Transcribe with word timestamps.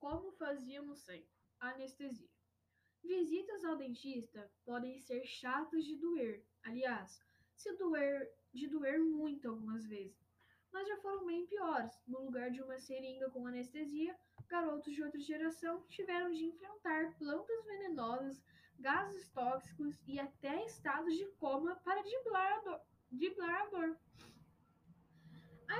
Como 0.00 0.32
fazíamos 0.32 0.98
sem 1.00 1.24
anestesia. 1.60 2.30
Visitas 3.04 3.64
ao 3.64 3.76
dentista 3.76 4.50
podem 4.64 4.98
ser 4.98 5.24
chatas 5.26 5.84
de 5.84 5.94
doer. 5.96 6.42
Aliás, 6.64 7.22
se 7.54 7.72
doer 7.76 8.32
de 8.52 8.66
doer 8.66 8.98
muito 8.98 9.48
algumas 9.48 9.86
vezes. 9.86 10.26
Mas 10.72 10.88
já 10.88 10.96
foram 10.98 11.26
bem 11.26 11.44
piores. 11.46 11.92
No 12.06 12.24
lugar 12.24 12.50
de 12.50 12.62
uma 12.62 12.78
seringa 12.78 13.28
com 13.30 13.46
anestesia, 13.46 14.18
garotos 14.48 14.94
de 14.94 15.02
outra 15.02 15.20
geração 15.20 15.84
tiveram 15.88 16.30
de 16.32 16.46
enfrentar 16.46 17.14
plantas 17.18 17.64
venenosas, 17.66 18.42
gases 18.78 19.28
tóxicos 19.28 20.00
e 20.06 20.18
até 20.18 20.64
estados 20.64 21.14
de 21.14 21.26
coma 21.32 21.76
para 21.84 22.02
driblar 22.02 22.52
a 22.54 22.60
dor. 22.62 22.80
Driblar 23.10 23.62
a 23.62 23.66
dor. 23.66 23.98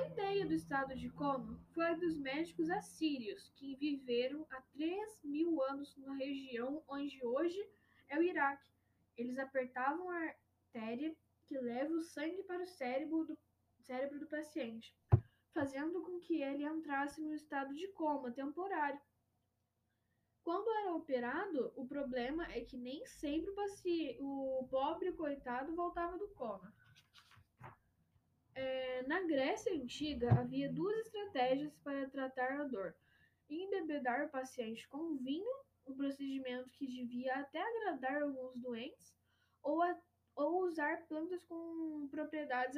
A 0.00 0.06
ideia 0.06 0.46
do 0.46 0.54
estado 0.54 0.96
de 0.96 1.10
coma 1.10 1.60
foi 1.74 1.94
dos 1.96 2.16
médicos 2.16 2.70
assírios, 2.70 3.52
que 3.54 3.76
viveram 3.76 4.46
há 4.50 4.62
3 4.72 5.20
mil 5.22 5.62
anos 5.62 5.94
na 5.98 6.14
região 6.14 6.82
onde 6.88 7.22
hoje 7.22 7.62
é 8.08 8.18
o 8.18 8.22
Iraque. 8.22 8.66
Eles 9.14 9.38
apertavam 9.38 10.08
a 10.08 10.16
artéria 10.16 11.14
que 11.44 11.58
leva 11.58 11.92
o 11.92 12.00
sangue 12.00 12.42
para 12.44 12.62
o 12.62 12.66
cérebro 12.66 13.26
do, 13.26 13.38
cérebro 13.82 14.18
do 14.18 14.26
paciente, 14.26 14.96
fazendo 15.52 16.00
com 16.00 16.18
que 16.18 16.40
ele 16.40 16.64
entrasse 16.64 17.20
no 17.20 17.34
estado 17.34 17.74
de 17.74 17.86
coma 17.88 18.32
temporário. 18.32 19.00
Quando 20.42 20.70
era 20.78 20.94
operado, 20.94 21.74
o 21.76 21.86
problema 21.86 22.50
é 22.50 22.62
que 22.62 22.78
nem 22.78 23.04
sempre 23.04 23.50
o, 23.50 23.54
paciente, 23.54 24.16
o 24.18 24.66
pobre 24.70 25.12
coitado 25.12 25.76
voltava 25.76 26.16
do 26.16 26.28
coma. 26.28 26.74
É, 28.54 29.02
na 29.06 29.20
Grécia 29.22 29.74
Antiga, 29.74 30.30
havia 30.32 30.72
duas 30.72 30.98
estratégias 30.98 31.76
para 31.78 32.08
tratar 32.10 32.60
a 32.60 32.64
dor: 32.64 32.94
embebedar 33.48 34.26
o 34.26 34.30
paciente 34.30 34.88
com 34.88 35.16
vinho, 35.16 35.52
um 35.86 35.96
procedimento 35.96 36.70
que 36.70 36.86
devia 36.86 37.34
até 37.36 37.60
agradar 37.60 38.22
alguns 38.22 38.56
doentes, 38.56 39.14
ou, 39.62 39.82
a, 39.82 39.98
ou 40.34 40.64
usar 40.64 41.06
plantas 41.06 41.42
com 41.44 42.08
propriedades 42.10 42.76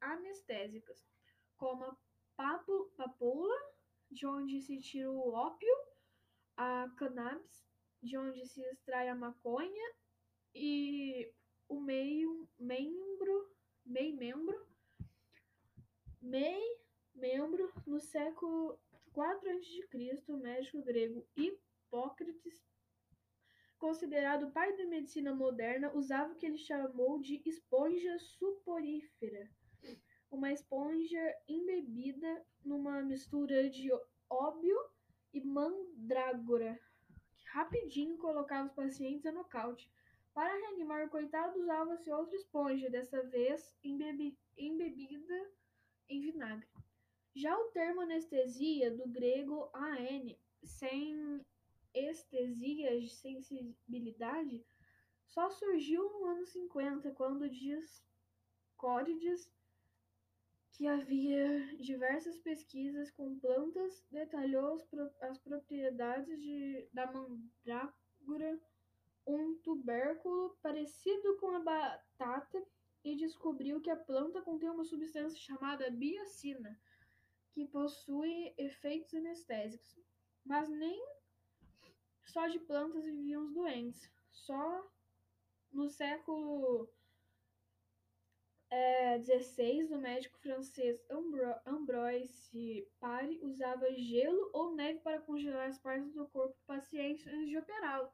anestésicas, 0.00 1.06
como 1.56 1.84
a 1.84 1.96
papoula, 2.96 3.56
de 4.10 4.26
onde 4.26 4.60
se 4.60 4.78
tira 4.78 5.10
o 5.10 5.32
ópio, 5.32 5.74
a 6.56 6.90
cannabis, 6.96 7.64
de 8.02 8.16
onde 8.16 8.46
se 8.46 8.62
extrai 8.62 9.08
a 9.08 9.14
maconha, 9.14 9.94
e 10.54 11.32
o 11.68 11.80
meio 11.80 12.48
membro 12.58 13.54
meio 13.84 14.16
membro, 14.16 14.66
meio 16.20 16.78
membro 17.14 17.72
no 17.86 18.00
século 18.00 18.78
4 19.12 19.50
a.C., 19.50 20.24
o 20.28 20.36
médico 20.36 20.82
grego 20.82 21.26
Hipócrates, 21.36 22.64
considerado 23.78 24.52
pai 24.52 24.76
da 24.76 24.84
medicina 24.86 25.34
moderna, 25.34 25.92
usava 25.94 26.32
o 26.32 26.36
que 26.36 26.46
ele 26.46 26.58
chamou 26.58 27.20
de 27.20 27.42
esponja 27.44 28.18
suporífera, 28.18 29.50
uma 30.30 30.52
esponja 30.52 31.20
embebida 31.48 32.46
numa 32.64 33.02
mistura 33.02 33.68
de 33.68 33.90
óbio 34.28 34.76
e 35.32 35.40
mandrágora, 35.40 36.78
que 37.36 37.48
rapidinho 37.48 38.16
colocava 38.18 38.68
os 38.68 38.74
pacientes 38.74 39.26
a 39.26 39.32
nocaute. 39.32 39.90
Para 40.34 40.54
reanimar 40.54 41.06
o 41.06 41.10
coitado, 41.10 41.58
usava-se 41.58 42.10
outra 42.10 42.36
esponja, 42.36 42.88
dessa 42.88 43.22
vez 43.24 43.76
embebida 43.82 45.50
em 46.08 46.20
vinagre. 46.20 46.68
Já 47.34 47.56
o 47.56 47.70
termo 47.70 48.00
anestesia, 48.00 48.90
do 48.90 49.08
grego 49.08 49.70
an, 49.74 50.34
sem 50.64 51.44
estesia, 51.94 53.06
sensibilidade, 53.08 54.64
só 55.26 55.48
surgiu 55.50 56.02
no 56.10 56.24
ano 56.26 56.46
50, 56.46 57.10
quando 57.12 57.48
diz 57.48 58.04
Córides 58.76 59.52
que 60.72 60.86
havia 60.86 61.76
diversas 61.76 62.38
pesquisas 62.38 63.10
com 63.10 63.38
plantas, 63.38 64.02
detalhou 64.10 64.78
as 65.20 65.38
propriedades 65.38 66.40
de, 66.40 66.88
da 66.92 67.12
mandrágora 67.12 68.58
um 69.26 69.56
tubérculo 69.58 70.56
parecido 70.62 71.36
com 71.38 71.54
a 71.54 71.60
batata 71.60 72.64
e 73.04 73.16
descobriu 73.16 73.80
que 73.80 73.90
a 73.90 73.96
planta 73.96 74.42
contém 74.42 74.68
uma 74.68 74.84
substância 74.84 75.38
chamada 75.38 75.90
biocina, 75.90 76.78
que 77.52 77.66
possui 77.66 78.54
efeitos 78.56 79.14
anestésicos. 79.14 79.98
Mas 80.44 80.68
nem 80.68 81.02
só 82.26 82.46
de 82.46 82.58
plantas 82.60 83.04
viviam 83.04 83.44
os 83.44 83.52
doentes. 83.52 84.10
Só 84.30 84.88
no 85.72 85.88
século 85.88 86.88
é, 88.70 89.18
16, 89.18 89.90
o 89.90 89.98
médico 89.98 90.38
francês 90.38 91.04
Ambro 91.10 91.54
Ambroise 91.66 92.88
Paré 93.00 93.36
usava 93.42 93.92
gelo 93.92 94.48
ou 94.52 94.74
neve 94.74 95.00
para 95.00 95.20
congelar 95.20 95.68
as 95.68 95.78
partes 95.78 96.12
do 96.12 96.28
corpo 96.28 96.54
do 96.54 96.66
paciente 96.66 97.28
antes 97.28 97.48
de 97.48 97.58
operá-lo. 97.58 98.10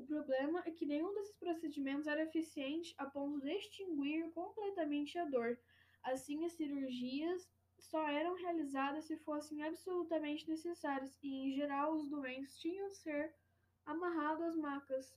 O 0.00 0.06
problema 0.06 0.62
é 0.64 0.70
que 0.70 0.86
nenhum 0.86 1.12
desses 1.12 1.36
procedimentos 1.36 2.06
era 2.06 2.22
eficiente 2.22 2.94
a 2.96 3.04
ponto 3.04 3.38
de 3.38 3.52
extinguir 3.52 4.30
completamente 4.30 5.18
a 5.18 5.26
dor. 5.26 5.58
Assim, 6.02 6.42
as 6.46 6.52
cirurgias 6.54 7.46
só 7.78 8.08
eram 8.08 8.34
realizadas 8.34 9.04
se 9.04 9.18
fossem 9.18 9.62
absolutamente 9.62 10.48
necessárias 10.48 11.14
e, 11.22 11.28
em 11.28 11.52
geral, 11.52 11.92
os 11.92 12.08
doentes 12.08 12.58
tinham 12.58 12.88
de 12.88 12.96
ser 12.96 13.34
amarrados 13.84 14.46
às 14.46 14.56
macas. 14.56 15.14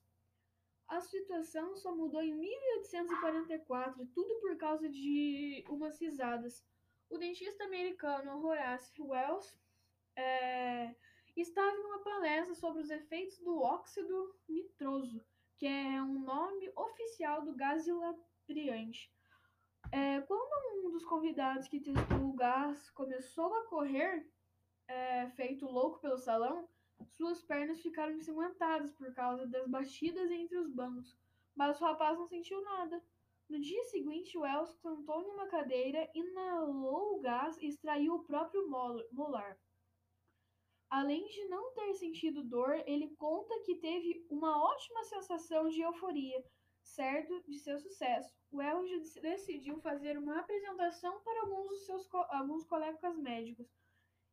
A 0.90 1.00
situação 1.00 1.78
só 1.78 1.96
mudou 1.96 2.22
em 2.22 2.34
1844, 2.34 4.06
tudo 4.08 4.36
por 4.42 4.58
causa 4.58 4.90
de 4.90 5.64
umas 5.70 5.98
risadas. 5.98 6.62
O 7.10 7.18
dentista 7.18 7.64
americano 7.64 8.46
Horace 8.46 9.02
Wells 9.02 9.58
é, 10.18 10.94
estava 11.44 11.76
em 11.76 11.86
uma 11.86 12.00
palestra 12.00 12.56
sobre 12.56 12.82
os 12.82 12.90
efeitos 12.90 13.38
do 13.40 13.62
óxido 13.62 14.34
nitroso, 14.48 15.22
que 15.58 15.66
é 15.66 16.02
um 16.02 16.20
nome 16.20 16.72
oficial 16.76 17.44
do 17.44 17.54
gás 17.54 17.86
ilabriante. 17.86 19.12
É, 19.92 20.22
quando 20.22 20.88
um 20.88 20.92
dos 20.92 21.04
convidados 21.06 21.68
que 21.68 21.82
testou 21.82 22.30
o 22.30 22.34
gás 22.34 22.90
começou 22.92 23.54
a 23.56 23.66
correr, 23.66 24.26
é, 24.88 25.28
feito 25.32 25.66
louco 25.66 26.00
pelo 26.00 26.18
salão, 26.18 26.68
suas 27.10 27.42
pernas 27.44 27.82
ficaram 27.82 28.14
ensanguentadas 28.14 28.94
por 28.94 29.14
causa 29.14 29.46
das 29.46 29.68
batidas 29.68 30.32
entre 30.32 30.58
os 30.58 30.72
bancos, 30.72 31.18
mas 31.54 31.80
o 31.80 31.84
rapaz 31.84 32.18
não 32.18 32.26
sentiu 32.26 32.62
nada. 32.64 33.04
No 33.50 33.60
dia 33.60 33.84
seguinte, 33.84 34.38
Wells 34.38 34.80
sentou 34.82 35.22
em 35.22 35.30
uma 35.30 35.48
cadeira, 35.48 36.10
inalou 36.16 37.18
o 37.18 37.20
gás 37.20 37.58
e 37.58 37.68
extraiu 37.68 38.16
o 38.16 38.24
próprio 38.24 38.66
molar. 39.12 39.60
Além 40.94 41.26
de 41.26 41.46
não 41.46 41.74
ter 41.74 41.96
sentido 41.96 42.44
dor, 42.44 42.84
ele 42.86 43.16
conta 43.16 43.60
que 43.62 43.78
teve 43.78 44.28
uma 44.30 44.64
ótima 44.64 45.04
sensação 45.06 45.68
de 45.68 45.82
euforia, 45.82 46.46
certo 46.84 47.42
de 47.48 47.58
seu 47.58 47.80
sucesso. 47.80 48.32
Wells 48.54 49.16
decidiu 49.16 49.82
fazer 49.82 50.20
uma 50.20 50.40
apresentação 50.40 51.20
para 51.22 51.42
alguns 51.42 51.68
dos 51.70 51.86
seus 51.88 52.08
alguns 52.30 52.64
colegas 52.66 53.18
médicos. 53.18 53.68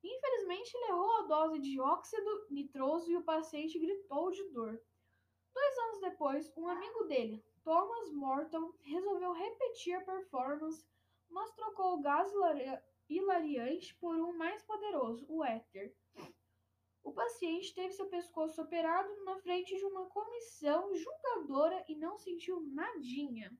Infelizmente, 0.05 0.71
ele 0.75 0.91
errou 0.91 1.11
a 1.11 1.23
dose 1.23 1.61
de 1.61 1.81
óxido 1.81 2.47
nitroso 2.51 3.11
e 3.11 3.17
o 3.17 3.25
paciente 3.25 3.79
gritou 3.79 4.31
de 4.31 4.45
dor. 4.51 4.79
Dois 5.55 5.79
anos 5.79 6.01
depois, 6.03 6.53
um 6.59 6.69
amigo 6.69 7.05
dele, 7.05 7.43
Thomas 7.65 8.13
Morton, 8.13 8.71
resolveu 8.83 9.33
repetir 9.33 9.95
a 9.95 10.05
performance, 10.05 10.85
mas 11.31 11.51
trocou 11.53 11.95
o 11.95 12.03
gás 12.03 12.31
hilariante 13.09 13.97
por 13.97 14.15
um 14.15 14.37
mais 14.37 14.63
poderoso, 14.63 15.25
o 15.27 15.43
éter. 15.43 15.97
Paciente 17.31 17.73
teve 17.73 17.93
seu 17.93 18.09
pescoço 18.09 18.61
operado 18.61 19.09
na 19.25 19.39
frente 19.39 19.77
de 19.77 19.85
uma 19.85 20.07
comissão 20.07 20.93
julgadora 20.97 21.85
e 21.89 21.95
não 21.95 22.19
sentiu 22.19 22.61
nadinha. 22.61 23.57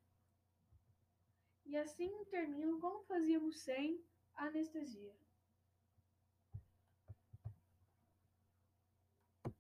E 1.65 1.77
assim 1.77 2.11
termino 2.25 2.81
como 2.81 3.05
fazíamos 3.05 3.61
sem 3.61 4.05
anestesia. 4.35 5.15